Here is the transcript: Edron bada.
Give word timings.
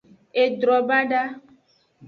Edron 0.41 0.87
bada. 0.89 1.23